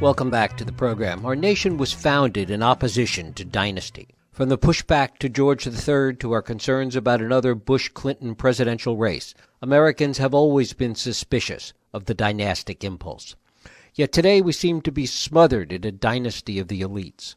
[0.00, 1.26] Welcome back to the program.
[1.26, 4.08] Our nation was founded in opposition to dynasty.
[4.32, 9.34] From the pushback to George III to our concerns about another Bush Clinton presidential race,
[9.60, 13.36] Americans have always been suspicious of the dynastic impulse.
[13.94, 17.34] Yet today we seem to be smothered in a dynasty of the elites.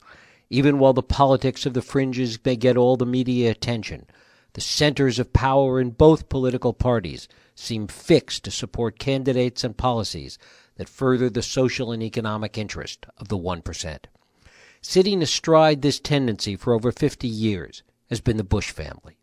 [0.49, 4.05] Even while the politics of the fringes may get all the media attention,
[4.53, 10.39] the centers of power in both political parties seem fixed to support candidates and policies
[10.77, 13.97] that further the social and economic interest of the 1%.
[14.81, 19.17] Sitting astride this tendency for over 50 years has been the Bush family.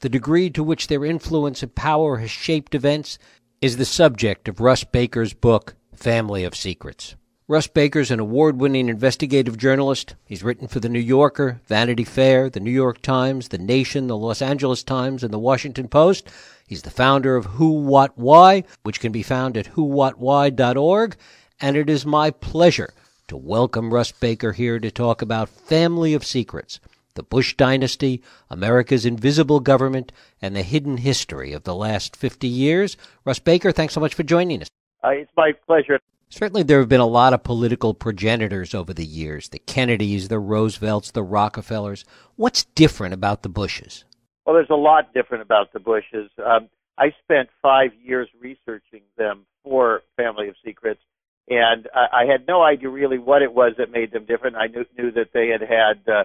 [0.00, 3.18] The degree to which their influence and power has shaped events
[3.60, 7.16] is the subject of Russ Baker's book, Family of Secrets.
[7.50, 10.14] Russ Baker's an award winning investigative journalist.
[10.24, 14.16] He's written for The New Yorker, Vanity Fair, The New York Times, The Nation, The
[14.16, 16.30] Los Angeles Times, and The Washington Post.
[16.68, 21.16] He's the founder of Who, What, Why, which can be found at whowhatwhy.org.
[21.60, 22.94] And it is my pleasure
[23.26, 26.78] to welcome Russ Baker here to talk about Family of Secrets,
[27.14, 32.96] the Bush Dynasty, America's invisible government, and the hidden history of the last 50 years.
[33.24, 34.68] Russ Baker, thanks so much for joining us.
[35.02, 35.98] Uh, it's my pleasure.
[36.30, 40.38] Certainly, there have been a lot of political progenitors over the years the Kennedys, the
[40.38, 42.04] Roosevelts, the Rockefellers.
[42.36, 44.04] What's different about the Bushes?
[44.46, 46.30] Well, there's a lot different about the Bushes.
[46.44, 51.00] Um, I spent five years researching them for Family of Secrets,
[51.48, 54.56] and I, I had no idea really what it was that made them different.
[54.56, 56.24] I knew, knew that they had had uh,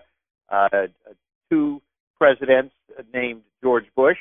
[0.54, 0.88] uh,
[1.50, 1.82] two
[2.20, 2.76] presidents
[3.12, 4.20] named George Bush,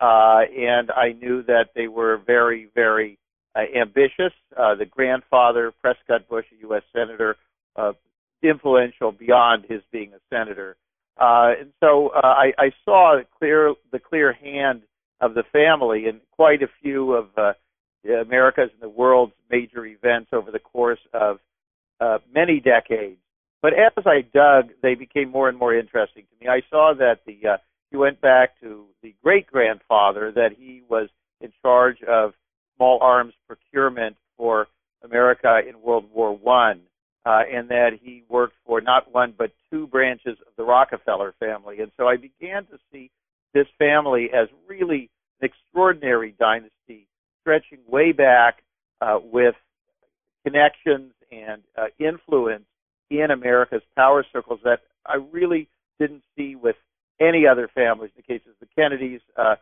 [0.00, 3.18] uh, and I knew that they were very, very
[3.74, 4.32] ambitious.
[4.56, 6.82] Uh, the grandfather, Prescott Bush, a U.S.
[6.92, 7.36] senator,
[7.76, 7.92] uh,
[8.42, 10.76] influential beyond his being a senator.
[11.18, 14.82] Uh, and so uh, I, I saw clear the clear hand
[15.20, 17.52] of the family in quite a few of uh,
[18.04, 21.38] America's and the world's major events over the course of
[22.00, 23.18] uh, many decades.
[23.62, 26.50] But as I dug, they became more and more interesting to me.
[26.50, 27.56] I saw that the uh,
[27.90, 31.08] he went back to the great grandfather that he was
[31.40, 32.34] in charge of
[32.76, 34.68] small arms procurement for
[35.02, 36.82] America in World War One,
[37.24, 41.80] uh, and that he worked for not one but two branches of the Rockefeller family.
[41.80, 43.10] And so I began to see
[43.54, 45.10] this family as really
[45.40, 47.06] an extraordinary dynasty,
[47.40, 48.62] stretching way back
[49.00, 49.54] uh, with
[50.44, 52.64] connections and uh, influence
[53.10, 56.76] in America's power circles that I really didn't see with
[57.20, 58.10] any other families.
[58.16, 59.56] In the case of the Kennedys, uh,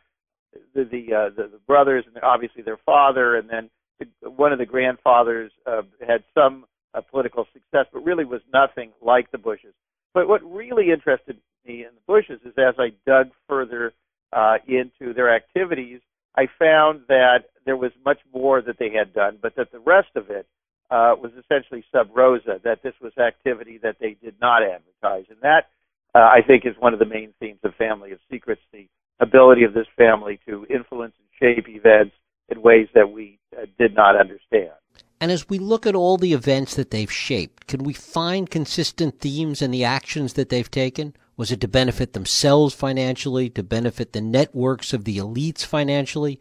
[0.74, 4.58] the the, uh, the the brothers and obviously their father, and then the, one of
[4.58, 9.74] the grandfathers uh, had some uh, political success, but really was nothing like the Bushes.
[10.12, 13.92] But what really interested me in the Bushes is as I dug further
[14.32, 16.00] uh, into their activities,
[16.36, 20.10] I found that there was much more that they had done, but that the rest
[20.16, 20.46] of it
[20.90, 25.24] uh, was essentially sub rosa, that this was activity that they did not advertise.
[25.30, 25.68] And that,
[26.14, 28.88] uh, I think, is one of the main themes of Family of Secrets, the
[29.24, 32.14] ability of this family to influence and shape events
[32.48, 34.72] in ways that we uh, did not understand.
[35.20, 39.20] And as we look at all the events that they've shaped, can we find consistent
[39.20, 41.14] themes in the actions that they've taken?
[41.36, 46.38] Was it to benefit themselves financially, to benefit the networks of the elites financially?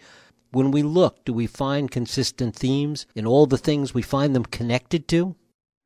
[0.52, 4.46] When we look, do we find consistent themes in all the things we find them
[4.46, 5.36] connected to?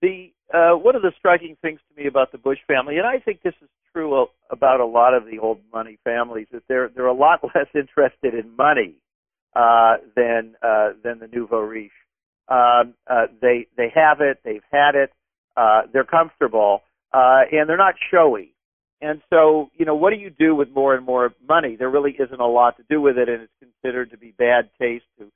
[0.02, 3.20] The uh, one of the striking things to me about the Bush family, and I
[3.20, 7.08] think this is true about a lot of the old money families that they're they're
[7.08, 8.96] a lot less interested in money
[9.56, 11.92] uh, than uh, than the nouveau riche.
[12.48, 15.12] Um, uh, they they have it, they've had it,
[15.58, 16.82] uh, they're comfortable,
[17.14, 18.54] uh, and they're not showy.
[19.00, 21.76] And so, you know, what do you do with more and more money?
[21.76, 24.72] There really isn't a lot to do with it, and it's considered to be bad
[24.82, 25.28] taste to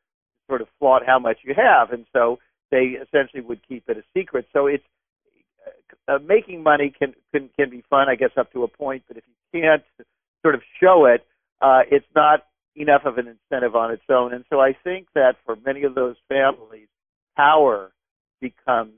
[0.48, 1.92] sort of flaunt how much you have.
[1.92, 2.40] And so,
[2.72, 4.48] they essentially would keep it a secret.
[4.54, 4.84] So it's
[6.12, 9.04] uh, making money can, can can be fun, I guess, up to a point.
[9.08, 9.84] But if you can't
[10.42, 11.26] sort of show it,
[11.62, 12.46] uh, it's not
[12.76, 14.34] enough of an incentive on its own.
[14.34, 16.88] And so I think that for many of those families,
[17.36, 17.92] power
[18.40, 18.94] becomes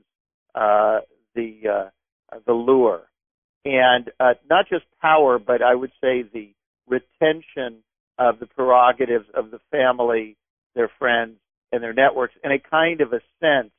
[0.54, 1.00] uh,
[1.34, 1.90] the
[2.32, 3.02] uh, the lure,
[3.64, 6.52] and uh, not just power, but I would say the
[6.86, 7.82] retention
[8.18, 10.36] of the prerogatives of the family,
[10.74, 11.36] their friends,
[11.72, 13.72] and their networks, and a kind of a sense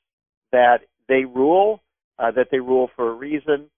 [0.51, 1.81] that they rule
[2.19, 3.69] uh, that they rule for a reason,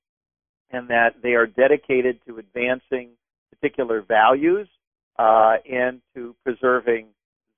[0.72, 3.10] and that they are dedicated to advancing
[3.52, 4.68] particular values
[5.18, 7.08] uh, and to preserving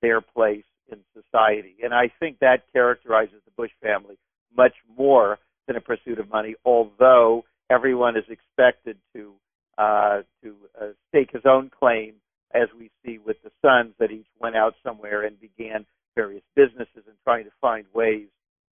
[0.00, 1.76] their place in society.
[1.82, 4.16] And I think that characterizes the Bush family
[4.56, 9.32] much more than a pursuit of money, although everyone is expected to
[9.78, 12.14] uh, to uh, stake his own claim,
[12.54, 17.04] as we see with the sons that each went out somewhere and began various businesses
[17.06, 18.26] and trying to find ways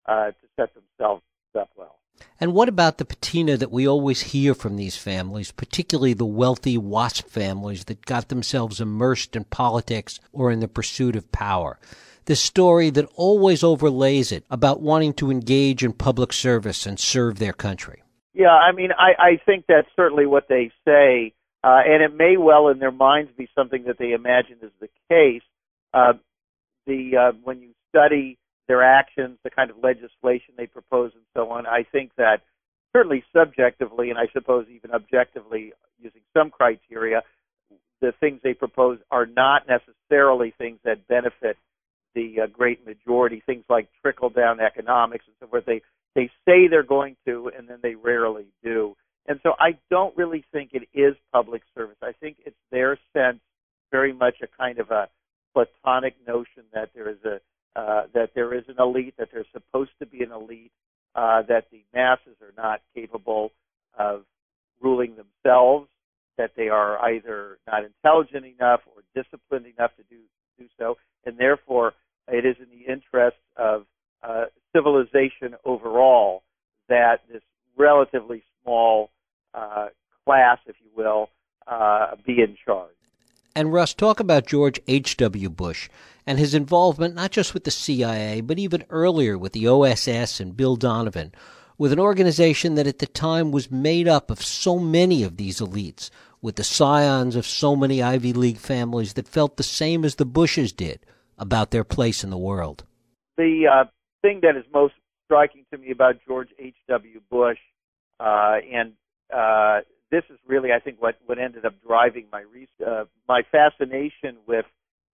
[0.07, 0.88] uh, to set themselves
[2.40, 6.79] And what about the patina that we always hear from these families, particularly the wealthy
[6.79, 11.79] WASP families that got themselves immersed in politics or in the pursuit of power?
[12.26, 17.38] The story that always overlays it about wanting to engage in public service and serve
[17.38, 18.02] their country.
[18.35, 21.32] Yeah, I mean, I, I think that's certainly what they say,
[21.64, 24.88] uh, and it may well in their minds be something that they imagine is the
[25.08, 25.43] case.
[25.93, 26.12] Uh,
[26.87, 28.38] the uh, when you study
[28.69, 31.67] their actions, the kind of legislation they propose, and so on.
[31.67, 32.43] I think that
[32.94, 37.23] certainly subjectively, and I suppose even objectively, using some criteria,
[38.00, 41.56] the things they propose are not necessarily things that benefit
[42.15, 43.43] the uh, great majority.
[43.44, 45.64] Things like trickle down economics and so forth.
[45.67, 45.82] They
[46.14, 48.97] they say they're going to, and then they rarely do.
[49.26, 51.99] And so I don't really think it is public service.
[52.03, 53.41] I think it's their sense,
[53.91, 55.09] very much a kind of a
[55.53, 57.41] platonic notion that there is a
[57.88, 60.73] uh, that there is an elite, that there's supposed to be an elite,
[61.14, 63.50] uh, that the masses are not capable
[63.99, 64.25] of
[64.81, 65.88] ruling themselves,
[66.37, 70.20] that they are either not intelligent enough or disciplined enough to do
[70.58, 71.94] do so, and therefore
[72.26, 73.87] it is in the interest of
[74.23, 74.44] uh,
[74.75, 76.43] civilization overall
[76.88, 77.43] that this
[77.76, 79.11] relatively small
[79.55, 79.87] uh,
[80.25, 81.29] class, if you will,
[81.67, 82.88] uh, be in charge.
[83.55, 85.50] And Russ, talk about George H.W.
[85.50, 85.89] Bush
[86.27, 90.56] and his involvement not just with the CIA, but even earlier with the OSS and
[90.56, 91.33] Bill Donovan,
[91.79, 95.61] with an organization that at the time was made up of so many of these
[95.61, 96.11] elites,
[96.43, 100.27] with the scions of so many Ivy League families that felt the same as the
[100.27, 101.00] Bushes did
[101.39, 102.85] about their place in the world.
[103.37, 103.85] The uh,
[104.23, 107.21] thing that is most striking to me about George H.W.
[107.31, 107.59] Bush,
[108.21, 108.93] uh, and
[109.35, 109.81] uh,
[110.11, 112.45] this is really, I think, what, what ended up driving my
[112.87, 114.65] uh, my fascination with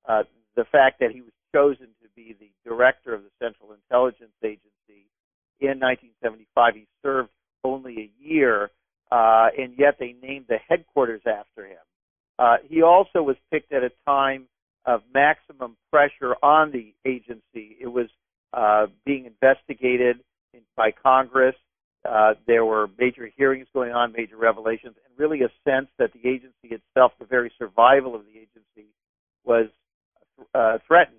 [0.08, 0.22] uh,
[0.56, 5.08] the fact that he was chosen to be the director of the Central Intelligence Agency
[5.60, 6.74] in 1975.
[6.74, 7.30] He served
[7.64, 8.70] only a year,
[9.10, 11.78] uh, and yet they named the headquarters after him.
[12.38, 14.46] Uh, he also was picked at a time
[14.86, 17.76] of maximum pressure on the agency.
[17.80, 18.08] It was
[18.52, 20.20] uh, being investigated
[20.52, 21.54] in, by Congress.
[22.04, 26.28] Uh, there were major hearings going on, major revelations, and really a sense that the
[26.28, 28.90] agency itself, the very survival of the agency,
[29.44, 29.68] was
[30.54, 31.18] uh, threatened.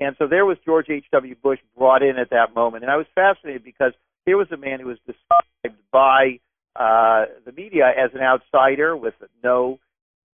[0.00, 1.36] And so there was George H.W.
[1.42, 2.82] Bush brought in at that moment.
[2.82, 3.92] And I was fascinated because
[4.26, 6.40] here was a man who was described by
[6.76, 9.78] uh, the media as an outsider with no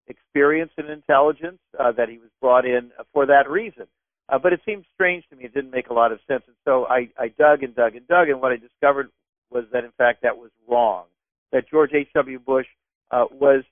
[0.07, 3.87] experience in intelligence, uh, that he was brought in for that reason.
[4.29, 5.45] Uh, but it seemed strange to me.
[5.45, 6.43] It didn't make a lot of sense.
[6.47, 9.11] And so I, I dug and dug and dug, and what I discovered
[9.51, 11.05] was that in fact that was wrong.
[11.53, 12.39] That George H.W.
[12.39, 12.67] Bush
[13.11, 13.65] uh, was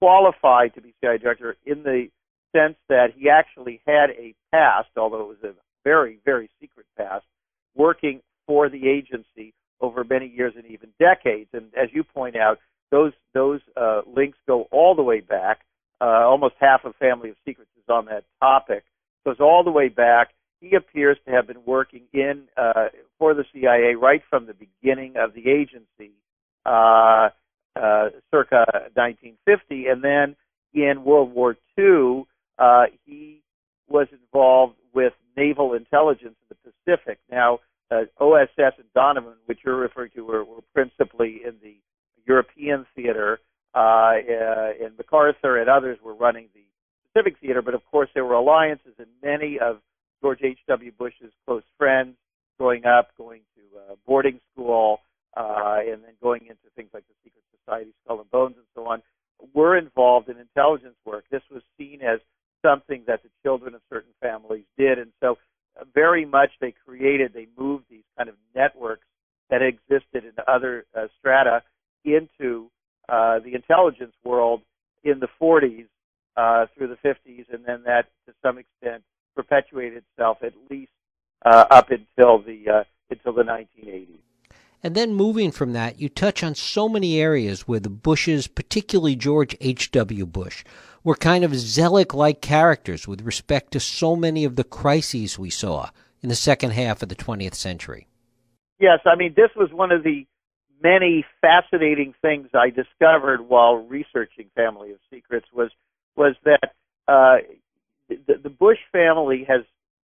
[0.00, 2.08] qualified to be CIA director in the
[2.54, 5.54] sense that he actually had a past, although it was a
[5.84, 7.24] very, very secret past,
[7.74, 11.50] working for the agency over many years and even decades.
[11.52, 12.58] And as you point out,
[12.90, 15.60] those those uh, links go all the way back.
[16.00, 18.84] Uh, almost half of Family of Secrets is on that topic.
[19.26, 20.30] Goes all the way back
[20.60, 22.88] he appears to have been working in uh,
[23.18, 26.12] for the CIA right from the beginning of the agency,
[26.66, 27.30] uh,
[27.76, 30.36] uh, circa 1950, and then
[30.74, 32.24] in World War II,
[32.58, 33.42] uh, he
[33.88, 37.18] was involved with naval intelligence in the Pacific.
[37.30, 37.60] Now,
[37.90, 41.76] uh, OSS and Donovan, which you're referring to, were, were principally in the
[42.26, 43.40] European theater,
[43.74, 44.14] uh,
[44.82, 46.64] and MacArthur and others were running the
[47.12, 47.62] Pacific theater.
[47.62, 49.78] But of course, there were alliances, and many of
[50.20, 50.92] George H.W.
[50.98, 52.16] Bush's close friends
[52.58, 55.00] growing up, going to uh, boarding school,
[55.36, 58.86] uh, and then going into things like the Secret Society, Skull and Bones, and so
[58.86, 59.02] on,
[59.54, 61.24] were involved in intelligence work.
[61.30, 62.18] This was seen as
[62.62, 65.38] something that the children of certain families did, and so
[65.80, 69.06] uh, very much they created, they moved these kind of networks
[69.50, 71.62] that existed in other uh, strata
[72.04, 72.70] into
[73.08, 74.62] uh, the intelligence world
[75.04, 75.86] in the 40s
[76.36, 79.02] uh, through the 50s, and then that, to some extent,
[79.48, 80.92] perpetuated itself at least
[81.44, 84.18] uh, up until the uh, until the 1980s.
[84.82, 89.16] And then moving from that, you touch on so many areas where the Bushes, particularly
[89.16, 90.24] George H.W.
[90.26, 90.62] Bush,
[91.02, 95.50] were kind of Zelig like characters with respect to so many of the crises we
[95.50, 95.90] saw
[96.22, 98.06] in the second half of the 20th century.
[98.78, 100.26] Yes, I mean, this was one of the
[100.80, 105.70] many fascinating things I discovered while researching Family of Secrets was
[106.14, 106.74] was that
[107.08, 107.38] uh,
[108.08, 109.62] the, the Bush family has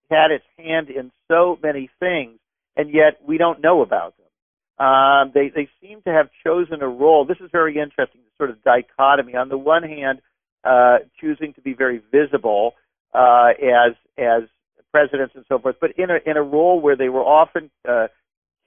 [0.09, 2.39] had its hand in so many things,
[2.75, 4.85] and yet we don't know about them.
[4.85, 7.25] Um, they they seem to have chosen a role.
[7.25, 8.21] This is very interesting.
[8.25, 9.35] The sort of dichotomy.
[9.35, 10.19] On the one hand,
[10.63, 12.73] uh, choosing to be very visible
[13.13, 14.43] uh, as as
[14.91, 18.07] presidents and so forth, but in a in a role where they were often uh,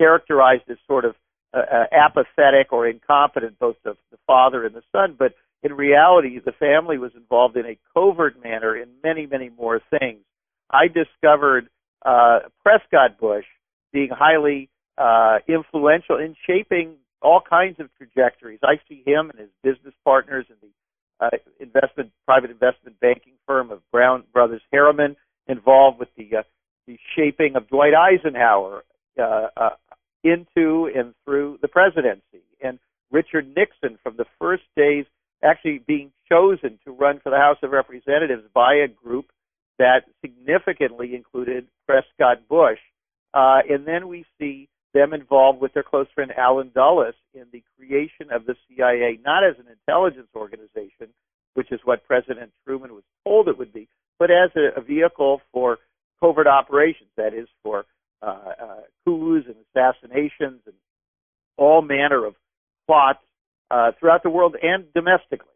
[0.00, 1.14] characterized as sort of
[1.54, 6.38] uh, uh, apathetic or incompetent, both the, the father and the son, but in reality,
[6.38, 10.20] the family was involved in a covert manner in many, many more things.
[10.70, 11.68] I discovered
[12.04, 13.44] uh, Prescott Bush
[13.92, 18.60] being highly uh, influential in shaping all kinds of trajectories.
[18.62, 23.72] I see him and his business partners in the uh, investment, private investment banking firm
[23.72, 25.16] of Brown Brothers Harriman
[25.48, 26.42] involved with the uh,
[26.86, 28.82] the shaping of Dwight Eisenhower
[29.18, 29.70] uh, uh,
[30.22, 32.78] into and through the presidency, and
[33.10, 35.04] Richard Nixon from the first days
[35.42, 39.26] actually being chosen to run for the House of Representatives by a group
[39.78, 42.78] that significantly included Prescott Bush.
[43.33, 47.62] Uh, and then we see them involved with their close friend Allen Dulles in the
[47.76, 51.09] creation of the CIA, not as an intelligence organization,
[51.54, 55.40] which is what President Truman was told it would be, but as a, a vehicle
[55.52, 55.78] for
[56.21, 57.85] covert operations, that is, for
[58.23, 60.75] uh, uh, coups and assassinations and
[61.57, 62.35] all manner of
[62.87, 63.21] plots
[63.70, 65.48] uh, throughout the world and domestically.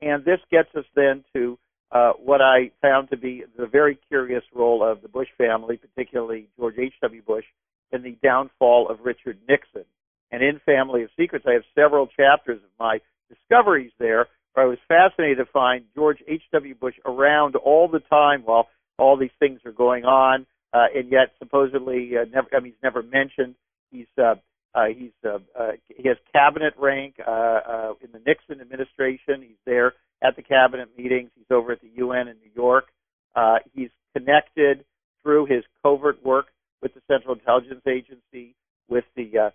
[0.00, 1.58] And this gets us then to
[1.92, 6.48] uh, what I found to be the very curious role of the Bush family, particularly
[6.58, 7.22] George H.W.
[7.22, 7.44] Bush,
[7.92, 9.84] in the downfall of Richard Nixon.
[10.30, 14.68] And in Family of Secrets, I have several chapters of my discoveries there where I
[14.68, 16.74] was fascinated to find George H.W.
[16.74, 21.32] Bush around all the time while all these things are going on, uh, and yet
[21.38, 23.54] supposedly uh, never, I mean, he's never mentioned.
[23.90, 24.34] He's uh,
[24.74, 29.42] uh, he's uh, uh, he has cabinet rank uh, uh, in the Nixon administration.
[29.42, 31.30] He's there at the cabinet meetings.
[31.34, 32.86] He's over at the UN in New York.
[33.34, 34.84] Uh, he's connected
[35.22, 36.46] through his covert work
[36.80, 38.54] with the Central Intelligence Agency,
[38.88, 39.50] with the uh,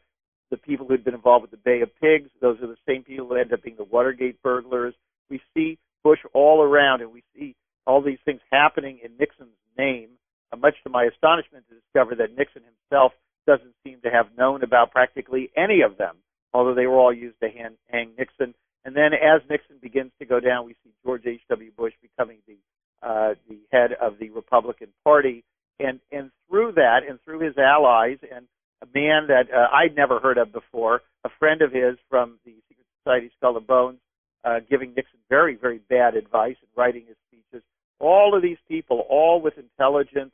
[0.52, 2.30] the people who'd been involved with the Bay of Pigs.
[2.40, 4.94] Those are the same people that end up being the Watergate burglars.
[5.30, 7.56] We see Bush all around, and we see
[7.86, 10.10] all these things happening in Nixon's name.
[10.54, 13.12] Uh, much to my astonishment, to discover that Nixon himself
[13.48, 16.18] doesn't seem to have known about practically any of them,
[16.54, 18.54] although they were all used to hang, hang Nixon.
[18.86, 21.72] And then as Nixon begins to go down, we see George H.W.
[21.76, 22.58] Bush becoming the
[23.04, 25.44] uh, the head of the Republican Party,
[25.80, 28.48] and and through that, and through his allies, and
[28.82, 32.54] a man that uh, I'd never heard of before, a friend of his from the
[32.68, 34.00] Secret Society Skull and Bones,
[34.44, 37.64] uh, giving Nixon very very bad advice and writing his speeches.
[38.00, 40.32] All of these people, all with intelligence,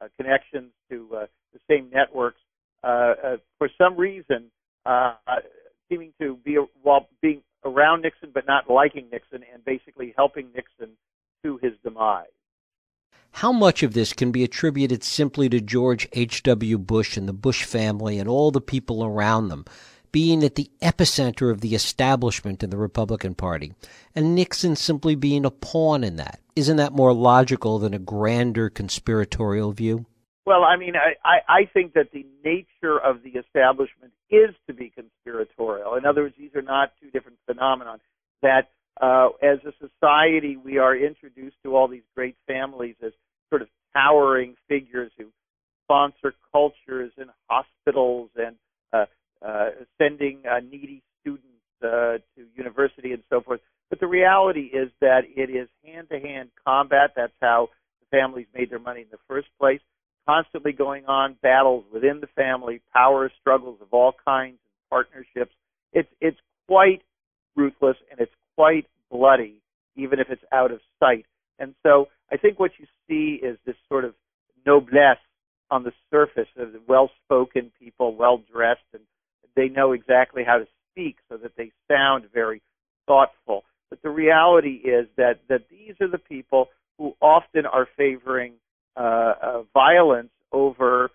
[0.00, 2.37] uh, connections to uh, the same networks, uh,
[3.58, 4.50] for some reason,
[4.86, 5.14] uh,
[5.88, 10.96] seeming to be while being around Nixon but not liking Nixon and basically helping Nixon
[11.42, 12.26] to his demise.
[13.32, 16.78] How much of this can be attributed simply to George H.W.
[16.78, 19.64] Bush and the Bush family and all the people around them
[20.12, 23.74] being at the epicenter of the establishment in the Republican Party,
[24.14, 26.40] and Nixon simply being a pawn in that?
[26.56, 30.06] Isn't that more logical than a grander conspiratorial view?
[30.48, 34.72] Well, I mean, I, I, I think that the nature of the establishment is to
[34.72, 35.96] be conspiratorial.
[35.96, 37.98] In other words, these are not two different phenomena.
[38.40, 43.12] That uh, as a society, we are introduced to all these great families as
[43.50, 45.26] sort of towering figures who
[45.84, 48.56] sponsor cultures and hospitals and
[48.94, 49.04] uh,
[49.46, 51.44] uh, sending uh, needy students
[51.82, 53.60] uh, to university and so forth.
[53.90, 57.10] But the reality is that it is hand-to-hand combat.
[57.16, 57.68] That's how
[58.00, 59.80] the families made their money in the first place
[60.28, 64.58] constantly going on, battles within the family, power struggles of all kinds,
[64.90, 65.54] partnerships.
[65.92, 67.02] It's it's quite
[67.56, 69.62] ruthless and it's quite bloody,
[69.96, 71.24] even if it's out of sight.
[71.58, 74.14] And so I think what you see is this sort of
[74.66, 75.16] noblesse
[75.70, 79.02] on the surface of the well-spoken people, well-dressed, and
[79.56, 82.60] they know exactly how to speak so that they sound very
[83.06, 83.64] thoughtful.
[83.88, 86.68] But the reality is that that these are the people
[86.98, 88.54] who often are favoring
[88.98, 91.10] uh, violence over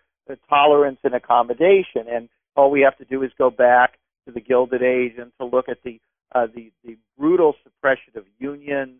[0.50, 2.08] tolerance and accommodation.
[2.10, 5.46] And all we have to do is go back to the Gilded Age and to
[5.46, 6.00] look at the
[6.34, 9.00] uh, the, the brutal suppression of unions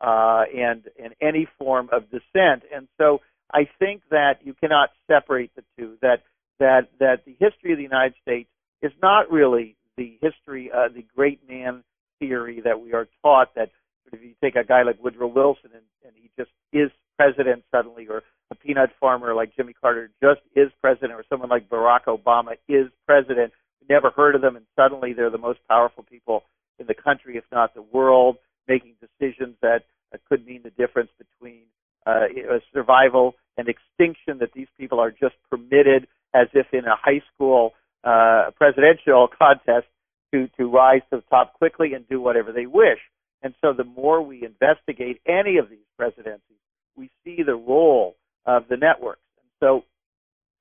[0.00, 2.62] uh, and and any form of dissent.
[2.74, 3.20] And so
[3.52, 5.96] I think that you cannot separate the two.
[6.02, 6.22] That
[6.58, 8.48] that that the history of the United States
[8.82, 11.84] is not really the history, uh, the great man
[12.18, 13.54] theory that we are taught.
[13.54, 13.70] That
[14.12, 18.06] if you take a guy like Woodrow Wilson and, and he just is president suddenly,
[18.08, 22.52] or a peanut farmer like Jimmy Carter just is president, or someone like Barack Obama
[22.68, 23.52] is president.
[23.88, 26.44] Never heard of them, and suddenly they're the most powerful people
[26.78, 31.10] in the country, if not the world, making decisions that uh, could mean the difference
[31.18, 31.62] between
[32.06, 32.24] uh,
[32.72, 34.38] survival and extinction.
[34.38, 39.86] That these people are just permitted, as if in a high school uh, presidential contest,
[40.32, 42.98] to to rise to the top quickly and do whatever they wish.
[43.42, 46.63] And so, the more we investigate any of these presidencies,
[46.96, 49.20] we see the role of the networks.
[49.38, 49.84] And so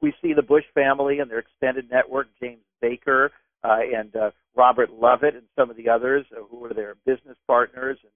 [0.01, 3.31] we see the Bush family and their extended network, James Baker,
[3.63, 7.37] uh, and uh, Robert Lovett and some of the others uh, who were their business
[7.47, 8.11] partners and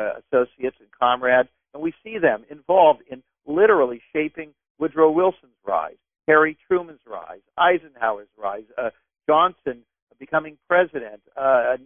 [0.00, 1.48] uh, associates and comrades.
[1.72, 5.96] And we see them involved in literally shaping Woodrow Wilson's rise,
[6.26, 8.90] Harry Truman's rise, Eisenhower's rise, uh,
[9.28, 9.82] Johnson
[10.18, 11.22] becoming president,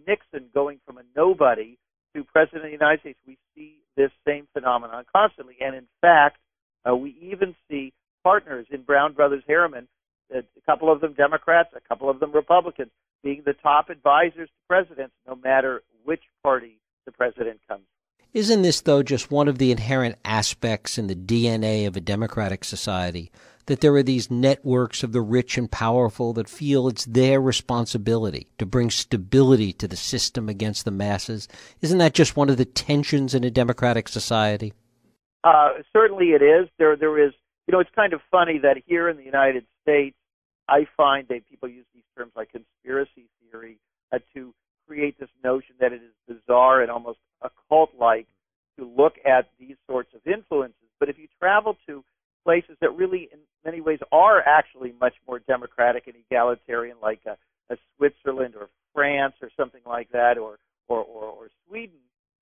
[0.07, 1.77] Nixon going from a nobody
[2.15, 3.19] to president of the United States.
[3.27, 5.55] We see this same phenomenon constantly.
[5.61, 6.37] And in fact,
[6.87, 7.93] uh, we even see
[8.23, 9.87] partners in Brown Brothers Harriman,
[10.33, 12.91] a couple of them Democrats, a couple of them Republicans,
[13.23, 17.85] being the top advisors to presidents, no matter which party the president comes
[18.33, 22.63] isn't this, though, just one of the inherent aspects in the DNA of a democratic
[22.63, 23.31] society?
[23.67, 28.47] That there are these networks of the rich and powerful that feel it's their responsibility
[28.57, 31.47] to bring stability to the system against the masses?
[31.81, 34.73] Isn't that just one of the tensions in a democratic society?
[35.43, 36.67] Uh, certainly it is.
[36.77, 37.33] There, there is.
[37.67, 40.17] You know, it's kind of funny that here in the United States,
[40.67, 43.77] I find that people use these terms like conspiracy theory
[44.11, 44.53] uh, to
[44.87, 48.27] create this notion that it is bizarre and almost occult like
[48.77, 50.75] to look at these sorts of influences.
[50.99, 52.03] But if you travel to
[52.43, 57.37] places that really, in many ways, are actually much more democratic and egalitarian, like a,
[57.73, 60.57] a Switzerland or France or something like that, or,
[60.87, 61.99] or, or, or Sweden,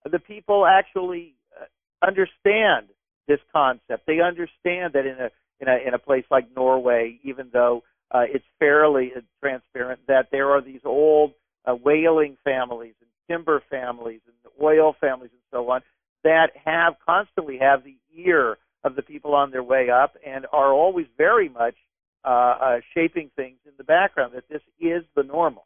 [0.09, 1.65] the people actually uh,
[2.05, 2.87] understand
[3.27, 4.05] this concept.
[4.07, 5.29] They understand that in a
[5.59, 10.29] in a in a place like Norway, even though uh, it's fairly uh, transparent, that
[10.31, 11.33] there are these old
[11.65, 15.81] uh, whaling families and timber families and oil families and so on
[16.23, 20.73] that have constantly have the ear of the people on their way up and are
[20.73, 21.75] always very much
[22.23, 24.33] uh, uh, shaping things in the background.
[24.35, 25.63] That this is the normal.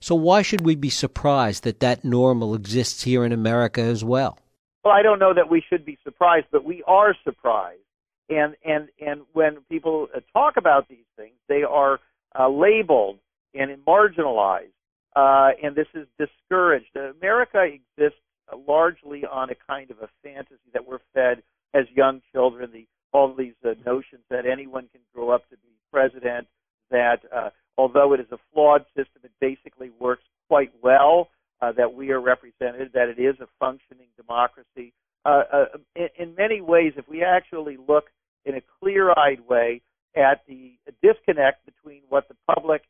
[0.00, 4.38] So why should we be surprised that that normal exists here in America as well?
[4.84, 7.80] Well, I don't know that we should be surprised, but we are surprised.
[8.28, 12.00] And and and when people uh, talk about these things, they are
[12.38, 13.18] uh, labeled
[13.54, 14.72] and marginalized
[15.16, 16.96] uh, and this is discouraged.
[16.96, 18.20] America exists
[18.66, 21.42] largely on a kind of a fantasy that we're fed
[21.74, 22.70] as young children.
[22.72, 26.46] The all these uh, notions that anyone can grow up to be president.
[26.90, 31.28] That uh, although it is a flawed system, it basically works quite well.
[31.62, 32.90] Uh, that we are represented.
[32.92, 34.92] That it is a functioning democracy.
[35.24, 35.64] Uh, uh,
[35.96, 38.04] in, in many ways, if we actually look
[38.44, 39.80] in a clear-eyed way
[40.14, 42.82] at the disconnect between what the public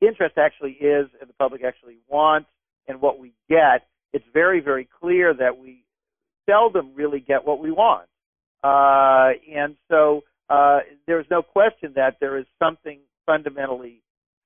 [0.00, 2.48] interest actually is and the public actually wants
[2.86, 5.84] and what we get, it's very, very clear that we
[6.50, 8.06] seldom really get what we want.
[8.62, 14.02] Uh, and so uh, there's no question that there is something fundamentally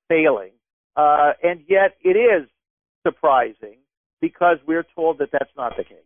[0.08, 0.52] failing.
[0.96, 2.48] Uh, and yet it is
[3.06, 3.78] surprising
[4.20, 5.98] because we're told that that's not the case.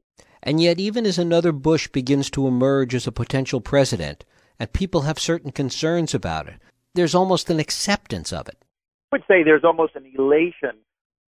[0.42, 4.24] And yet, even as another Bush begins to emerge as a potential president,
[4.58, 6.60] and people have certain concerns about it,
[6.94, 8.56] there's almost an acceptance of it
[9.10, 10.76] I would say there's almost an elation.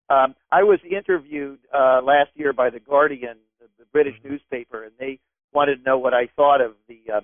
[0.08, 4.32] Um, I was interviewed uh, last year by the Guardian, the, the British mm-hmm.
[4.32, 5.18] newspaper, and they
[5.52, 7.20] wanted to know what I thought of the uh,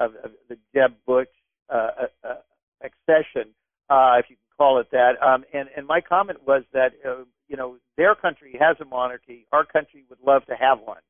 [0.00, 1.28] of, of the Jeb Bush
[1.70, 2.34] uh, uh, uh,
[2.82, 3.52] accession,
[3.90, 5.14] uh, if you can call it that.
[5.22, 9.46] Um, and and my comment was that uh, you know their country has a monarchy,
[9.52, 11.02] our country would love to have one,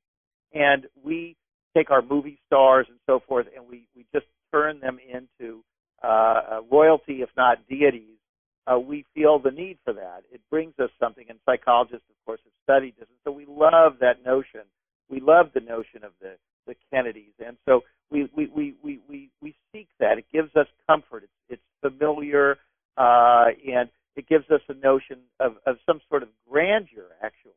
[0.53, 1.37] and we
[1.77, 5.63] take our movie stars and so forth, and we we just turn them into
[6.03, 8.18] uh, royalty, if not deities
[8.71, 10.23] uh, we feel the need for that.
[10.33, 13.95] It brings us something, and psychologists, of course, have studied this, and so we love
[14.01, 14.63] that notion.
[15.09, 16.35] We love the notion of the
[16.67, 20.19] the Kennedys, and so we we we we we, we seek that.
[20.19, 21.25] It gives us comfort.
[21.25, 22.59] It's, it's familiar,
[22.97, 27.53] uh, and it gives us a notion of, of some sort of grandeur, actually.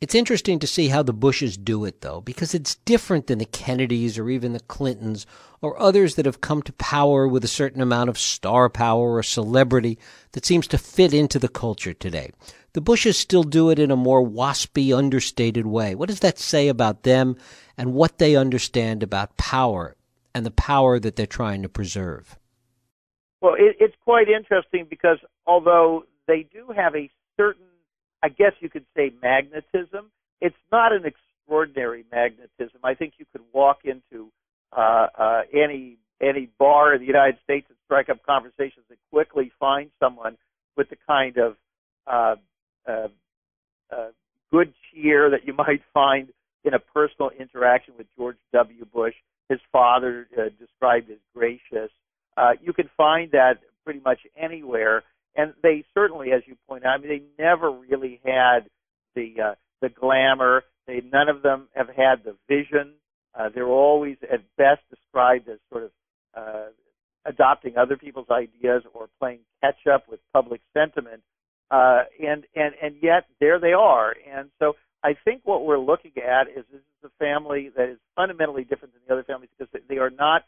[0.00, 3.44] It's interesting to see how the Bushes do it, though, because it's different than the
[3.44, 5.26] Kennedys or even the Clintons
[5.62, 9.22] or others that have come to power with a certain amount of star power or
[9.22, 9.98] celebrity
[10.32, 12.30] that seems to fit into the culture today.
[12.74, 15.94] The Bushes still do it in a more waspy, understated way.
[15.94, 17.36] What does that say about them
[17.78, 19.96] and what they understand about power
[20.34, 22.36] and the power that they're trying to preserve?
[23.40, 27.66] Well, it, it's quite interesting because although they do have a certain
[28.24, 30.10] I guess you could say magnetism.
[30.40, 32.80] It's not an extraordinary magnetism.
[32.82, 34.30] I think you could walk into
[34.74, 39.52] uh, uh, any any bar in the United States and strike up conversations and quickly
[39.60, 40.38] find someone
[40.74, 41.56] with the kind of
[42.06, 42.36] uh,
[42.88, 43.08] uh,
[43.94, 44.08] uh,
[44.50, 46.28] good cheer that you might find
[46.64, 48.86] in a personal interaction with George W.
[48.86, 49.14] Bush.
[49.50, 51.90] His father uh, described as gracious.
[52.38, 55.02] Uh, you can find that pretty much anywhere
[55.36, 58.60] and they certainly, as you point out, I mean, they never really had
[59.14, 60.64] the uh, the glamour.
[60.86, 62.94] They none of them have had the vision.
[63.34, 65.90] Uh, they're always, at best, described as sort of
[66.36, 66.66] uh,
[67.24, 71.22] adopting other people's ideas or playing catch up with public sentiment.
[71.70, 74.14] uh, and and and yet there they are.
[74.32, 77.98] And so I think what we're looking at is this is a family that is
[78.16, 80.42] fundamentally different than the other families because they are not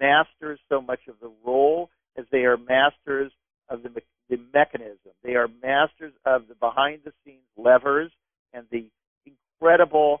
[0.00, 3.32] masters so much of the role as they are masters
[3.72, 3.90] of the,
[4.28, 5.12] the mechanism.
[5.24, 8.12] They are masters of the behind the scenes levers
[8.52, 8.86] and the
[9.26, 10.20] incredible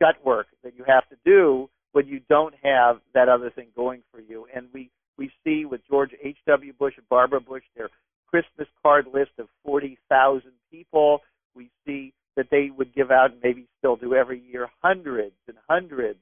[0.00, 4.02] gut work that you have to do when you don't have that other thing going
[4.12, 4.46] for you.
[4.54, 6.74] And we, we see with George H.W.
[6.78, 7.88] Bush and Barbara Bush their
[8.28, 11.20] Christmas card list of 40,000 people.
[11.54, 15.56] We see that they would give out and maybe still do every year hundreds and
[15.68, 16.18] hundreds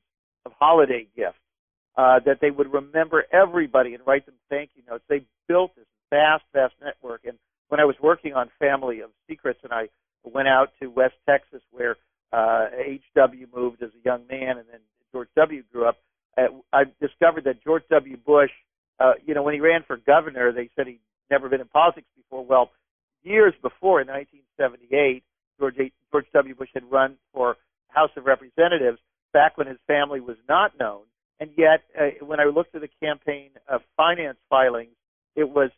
[0.47, 1.39] of holiday gifts.
[1.97, 5.05] Uh, that they would remember everybody and write them thank you notes.
[5.09, 7.23] They built this vast, vast network.
[7.25, 9.89] And when I was working on Family of Secrets, and I
[10.23, 11.97] went out to West Texas, where
[12.33, 13.47] uh, H.W.
[13.55, 14.81] moved as a young man, and then
[15.13, 15.63] George W.
[15.73, 15.99] grew up,
[16.37, 18.17] I discovered that George W.
[18.17, 18.51] Bush,
[18.99, 21.01] uh, you know, when he ran for governor, they said he'd
[21.31, 22.45] never been in politics before.
[22.45, 22.71] Well,
[23.23, 25.23] years before, in 1978,
[25.59, 26.55] George, H, George W.
[26.55, 27.57] Bush had run for
[27.89, 28.99] House of Representatives
[29.33, 31.03] back when his family was not known.
[31.39, 34.95] And yet, uh, when I looked at the campaign uh, finance filings,
[35.37, 35.71] it was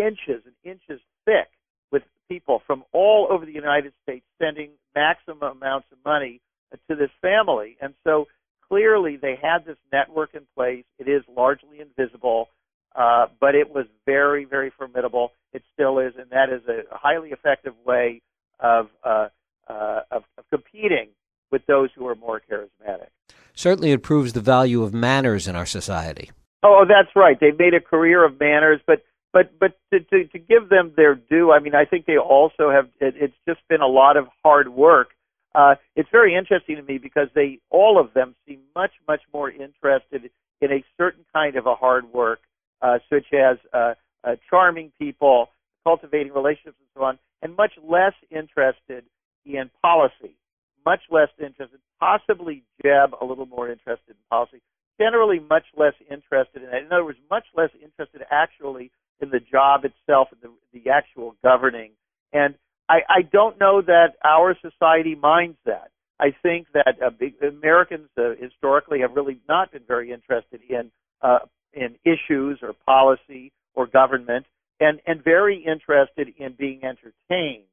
[0.00, 1.48] inches and inches thick
[1.92, 6.40] with people from all over the United States sending maximum amounts of money
[6.88, 7.76] to this family.
[7.80, 8.26] And so
[8.68, 10.84] clearly they had this network in place.
[10.98, 12.48] It is largely invisible,
[12.94, 15.32] uh, but it was very, very formidable.
[15.52, 18.22] It still is, and that is a highly effective way
[18.60, 19.28] of, uh,
[19.68, 21.08] uh, of, of competing
[21.50, 23.08] with those who are more charismatic.
[23.54, 26.30] Certainly, it proves the value of manners in our society.
[26.62, 27.38] Oh, that's right.
[27.40, 31.14] They made a career of manners, but but but to, to to give them their
[31.14, 32.88] due, I mean, I think they also have.
[33.00, 35.10] It, it's just been a lot of hard work.
[35.54, 39.50] Uh, it's very interesting to me because they all of them seem much much more
[39.50, 42.40] interested in a certain kind of a hard work,
[42.82, 45.48] uh, such as uh, uh, charming people,
[45.84, 49.04] cultivating relationships, and so on, and much less interested
[49.46, 50.36] in policy,
[50.84, 54.60] much less interested, possibly Jeb a little more interested in policy,
[55.00, 56.82] generally much less interested in that.
[56.82, 58.90] In other words, much less interested actually
[59.20, 61.92] in the job itself and the, the actual governing.
[62.32, 62.54] And
[62.88, 65.90] I, I don't know that our society minds that.
[66.18, 70.90] I think that uh, big, Americans uh, historically have really not been very interested in
[71.22, 71.38] uh,
[71.72, 74.44] in issues or policy or government,
[74.80, 77.64] and and very interested in being entertained.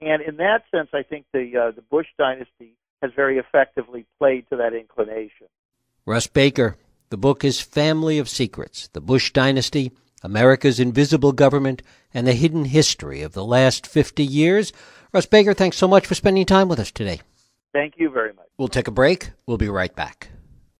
[0.00, 4.46] And in that sense, I think the uh, the Bush dynasty has very effectively played
[4.50, 5.46] to that inclination.
[6.04, 6.76] Russ Baker,
[7.08, 12.66] the book is Family of Secrets: The Bush Dynasty America's Invisible Government, and the Hidden
[12.66, 14.72] History of the Last 50 Years.
[15.12, 17.20] Russ Baker, thanks so much for spending time with us today.
[17.72, 18.46] Thank you very much.
[18.56, 19.30] We'll take a break.
[19.46, 20.30] We'll be right back.